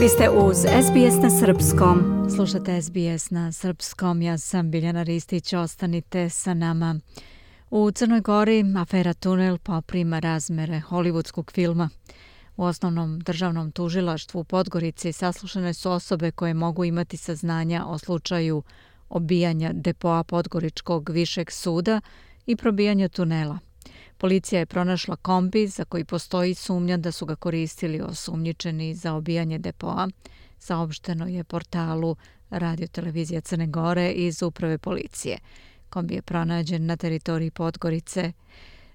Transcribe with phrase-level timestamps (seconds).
[0.00, 2.26] Vi ste uz SBS na Srpskom.
[2.34, 4.22] Slušate SBS na Srpskom.
[4.22, 5.52] Ja sam Biljana Ristić.
[5.52, 7.00] Ostanite sa nama.
[7.70, 11.88] U Crnoj Gori afera Tunel poprima razmere hollywoodskog filma.
[12.56, 18.62] U osnovnom državnom tužilaštvu u Podgorici saslušane su osobe koje mogu imati saznanja o slučaju
[19.08, 22.00] obijanja depoa Podgoričkog višeg suda
[22.46, 23.58] i probijanja tunela.
[24.20, 29.58] Policija je pronašla kombi za koji postoji sumnja da su ga koristili osumnjičeni za obijanje
[29.58, 30.08] depoa.
[30.58, 32.16] Saopšteno je portalu
[32.50, 35.38] Radio Televizija Crne Gore iz uprave policije.
[35.90, 38.32] Kombi je pronađen na teritoriji Podgorice.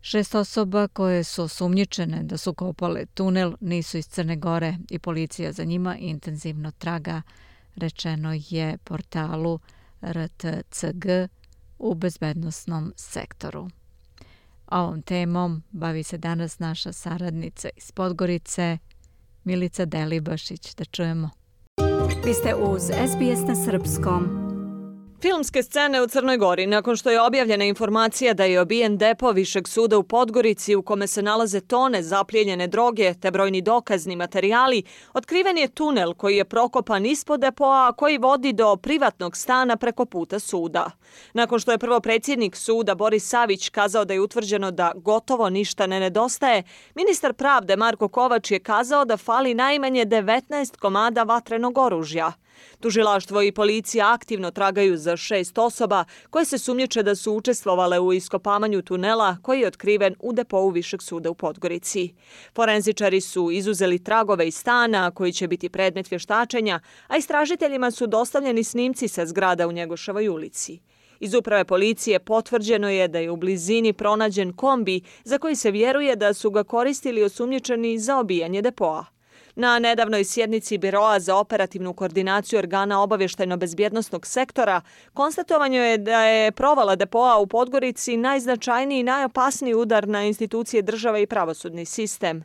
[0.00, 5.52] Šest osoba koje su osumnjičene da su kopale tunel nisu iz Crne Gore i policija
[5.52, 7.22] za njima intenzivno traga,
[7.76, 9.58] rečeno je portalu
[10.02, 11.06] RTCG
[11.78, 13.70] u bezbednostnom sektoru.
[14.66, 18.78] Ovom temom bavi se danas naša saradnica iz Podgorice,
[19.44, 20.74] Milica Delibašić.
[20.74, 21.30] Da čujemo.
[22.24, 24.43] Vi ste uz SBS na Srpskom.
[25.24, 29.68] Filmske scene u Crnoj Gori, nakon što je objavljena informacija da je obijen depo Višeg
[29.68, 34.82] suda u Podgorici u kome se nalaze tone zapljenjene droge te brojni dokazni materijali,
[35.14, 40.38] otkriven je tunel koji je prokopan ispod depoa, koji vodi do privatnog stana preko puta
[40.38, 40.90] suda.
[41.32, 45.86] Nakon što je prvo predsjednik suda Boris Savić kazao da je utvrđeno da gotovo ništa
[45.86, 46.62] ne nedostaje,
[46.94, 52.32] ministar pravde Marko Kovač je kazao da fali najmanje 19 komada vatrenog oružja.
[52.80, 58.12] Tužilaštvo i policija aktivno tragaju za šest osoba koje se sumnječe da su učestvovale u
[58.12, 62.14] iskopamanju tunela koji je otkriven u depovu Višeg suda u Podgorici.
[62.54, 68.64] Forenzičari su izuzeli tragove iz stana koji će biti predmet vještačenja, a istražiteljima su dostavljeni
[68.64, 70.80] snimci sa zgrada u Njegoševoj ulici.
[71.20, 76.16] Iz uprave policije potvrđeno je da je u blizini pronađen kombi za koji se vjeruje
[76.16, 79.13] da su ga koristili osumnjičeni za obijanje depoa.
[79.56, 84.80] Na nedavnoj sjednici Biroa za operativnu koordinaciju organa obavještajno-bezbjednostnog sektora
[85.12, 91.22] konstatovanje je da je provala depoa u Podgorici najznačajniji i najopasniji udar na institucije države
[91.22, 92.44] i pravosudni sistem.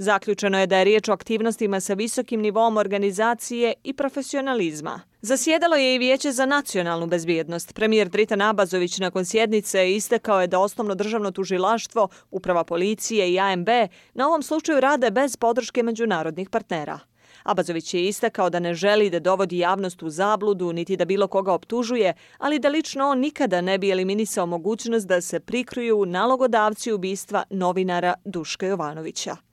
[0.00, 5.00] Zaključeno je da je riječ o aktivnostima sa visokim nivom organizacije i profesionalizma.
[5.20, 7.74] Zasjedalo je i Vijeće za nacionalnu bezbjednost.
[7.74, 13.68] Premijer Dritan Abazović nakon sjednice istekao je da osnovno državno tužilaštvo, uprava policije i AMB
[14.14, 16.98] na ovom slučaju rade bez podrške međunarodnih partnera.
[17.42, 21.52] Abazović je istakao da ne želi da dovodi javnost u zabludu niti da bilo koga
[21.52, 27.44] optužuje, ali da lično on nikada ne bi eliminisao mogućnost da se prikruju nalogodavci ubistva
[27.50, 29.47] novinara Duška Jovanovića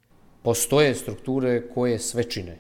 [0.46, 2.58] postoje strukture koje sve čine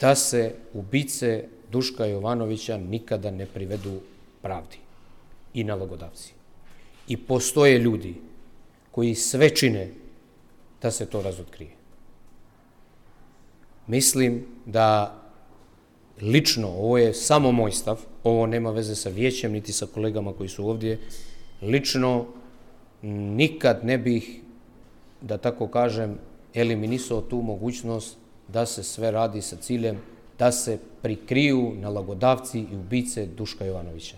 [0.00, 4.00] da se ubice Duška Jovanovića nikada ne privedu
[4.42, 4.78] pravdi
[5.54, 6.32] i nalogodavci.
[7.08, 8.14] I postoje ljudi
[8.90, 9.90] koji sve čine
[10.82, 11.70] da se to razotkrije.
[13.86, 15.18] Mislim da
[16.22, 20.48] lično, ovo je samo moj stav, ovo nema veze sa vijećem niti sa kolegama koji
[20.48, 20.98] su ovdje,
[21.62, 22.26] lično
[23.02, 24.45] nikad ne bih
[25.20, 26.18] da tako kažem,
[26.54, 28.16] eliminisao tu mogućnost
[28.48, 29.98] da se sve radi sa ciljem
[30.38, 34.16] da se prikriju nalagodavci i ubice Duška Jovanovića.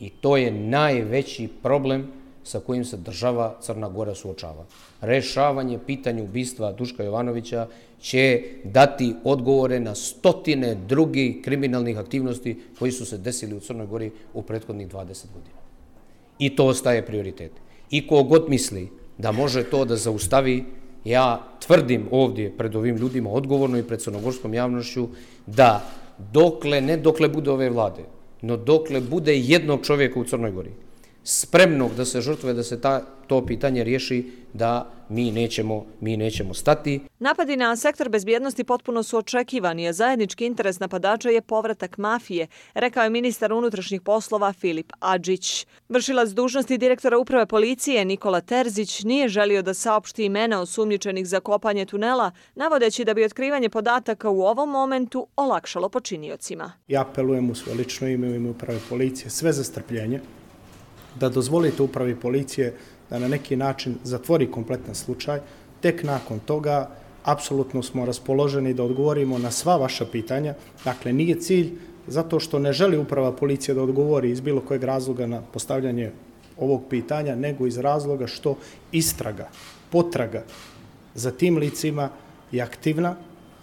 [0.00, 2.08] I to je najveći problem
[2.44, 4.64] sa kojim se država Crna Gora suočava.
[5.00, 7.66] Rešavanje pitanja ubistva Duška Jovanovića
[8.00, 14.10] će dati odgovore na stotine drugih kriminalnih aktivnosti koji su se desili u Crnoj Gori
[14.34, 15.58] u prethodnih 20 godina.
[16.38, 17.52] I to ostaje prioritet.
[17.90, 18.88] I kogod misli
[19.18, 20.64] da može to da zaustavi,
[21.04, 25.08] ja tvrdim ovdje pred ovim ljudima odgovorno i pred crnogorskom javnošću
[25.46, 25.84] da
[26.32, 28.02] dokle, ne dokle bude ove vlade,
[28.42, 30.70] no dokle bude jednog čovjeka u Crnoj Gori,
[31.30, 36.54] spremnog da se žrtve, da se ta, to pitanje riješi, da mi nećemo, mi nećemo
[36.54, 37.00] stati.
[37.18, 43.04] Napadi na sektor bezbjednosti potpuno su očekivani, a zajednički interes napadača je povratak mafije, rekao
[43.04, 45.66] je ministar unutrašnjih poslova Filip Adžić.
[45.88, 51.84] Vršilac dužnosti direktora uprave policije Nikola Terzić nije želio da saopšti imena osumnjičenih za kopanje
[51.84, 56.72] tunela, navodeći da bi otkrivanje podataka u ovom momentu olakšalo počiniocima.
[56.88, 60.20] Ja apelujem u svoje lično ime u ime uprave policije sve za strpljenje,
[61.20, 62.74] da dozvolite upravi policije
[63.10, 65.40] da na neki način zatvori kompletan slučaj.
[65.80, 66.90] Tek nakon toga
[67.24, 70.54] apsolutno smo raspoloženi da odgovorimo na sva vaša pitanja.
[70.84, 71.72] Dakle, nije cilj
[72.06, 76.10] zato što ne želi uprava policije da odgovori iz bilo kojeg razloga na postavljanje
[76.56, 78.56] ovog pitanja, nego iz razloga što
[78.92, 79.48] istraga,
[79.90, 80.44] potraga
[81.14, 82.10] za tim licima
[82.52, 83.16] je aktivna.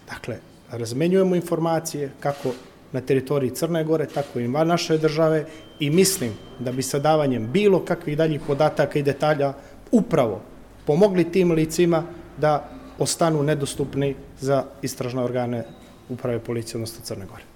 [0.09, 0.37] Dakle,
[0.71, 2.53] razmenjujemo informacije kako
[2.95, 5.45] na teritoriji Crne Gore, tako i van naše države
[5.79, 9.53] i mislim da bi sa davanjem bilo kakvih daljih podataka i detalja
[9.91, 10.41] upravo
[10.85, 12.03] pomogli tim licima
[12.37, 12.69] da
[12.99, 15.65] ostanu nedostupni za istražne organe
[16.09, 17.54] uprave policije, odnosno Crne Gore.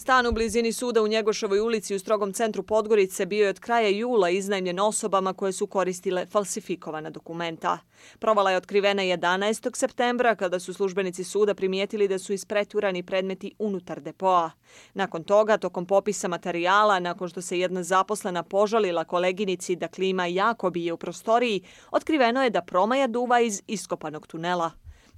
[0.00, 3.88] Stan u blizini suda u Njegoševoj ulici u strogom centru Podgorice bio je od kraja
[3.88, 7.78] jula iznajmljen osobama koje su koristile falsifikovana dokumenta.
[8.18, 9.76] Provala je otkrivena 11.
[9.76, 14.50] septembra kada su službenici suda primijetili da su ispreturani predmeti unutar depoa.
[14.94, 20.70] Nakon toga, tokom popisa materijala, nakon što se jedna zaposlena požalila koleginici da klima jako
[20.70, 24.70] bije u prostoriji, otkriveno je da promaja duva iz iskopanog tunela.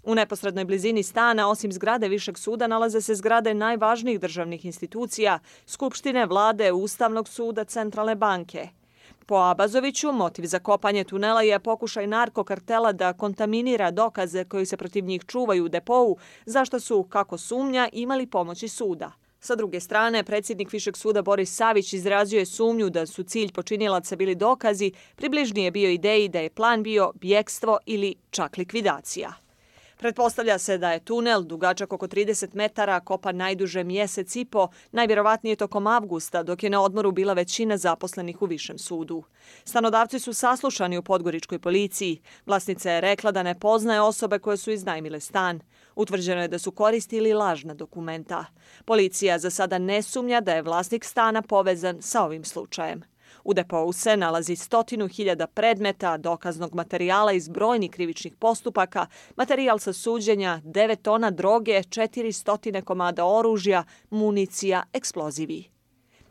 [0.05, 6.27] U neposrednoj blizini stana, osim zgrade Višeg suda, nalaze se zgrade najvažnijih državnih institucija, Skupštine,
[6.27, 8.69] vlade, Ustavnog suda, Centralne banke.
[9.27, 15.05] Po Abazoviću, motiv za kopanje tunela je pokušaj narkokartela da kontaminira dokaze koji se protiv
[15.05, 16.17] njih čuvaju u depovu,
[16.47, 19.13] zašto su, kako sumnja, imali pomoći suda.
[19.41, 24.17] Sa druge strane, predsjednik Višeg suda Boris Savić izrazio je sumnju da su cilj počinilaca
[24.17, 29.42] bili dokazi, približnije bio ideji da je plan bio bjekstvo ili čak likvidacija.
[30.03, 35.57] Pretpostavlja se da je tunel dugačak oko 30 metara kopa najduže mjesec i po, najvjerovatnije
[35.57, 39.23] tokom avgusta, dok je na odmoru bila većina zaposlenih u Višem sudu.
[39.65, 42.21] Stanodavci su saslušani u Podgoričkoj policiji.
[42.47, 45.61] Vlasnica je rekla da ne poznaje osobe koje su iznajmile stan.
[45.97, 48.45] Utvrđeno je da su koristili lažna dokumenta.
[48.85, 53.12] Policija za sada ne sumnja da je vlasnik stana povezan sa ovim slučajem.
[53.45, 59.07] U depou se nalazi stotinu hiljada predmeta, dokaznog materijala iz brojnih krivičnih postupaka,
[59.37, 65.65] materijal sa suđenja, 9 tona droge, 400 komada oružja, municija, eksplozivi.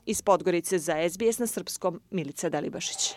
[0.05, 3.15] Iz Podgorice za SBS na srpskom Milica Delibašić.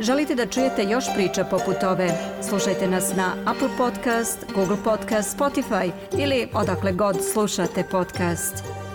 [0.00, 2.10] Želite da čujete još priča poput ove?
[2.48, 8.87] Slušajte nas na Apple Podcast, Google Podcast, Spotify ili odakle god slušate podcast.